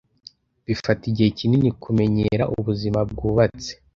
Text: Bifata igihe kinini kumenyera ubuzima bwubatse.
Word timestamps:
Bifata 0.65 1.03
igihe 1.11 1.29
kinini 1.37 1.69
kumenyera 1.83 2.43
ubuzima 2.57 2.99
bwubatse. 3.11 3.71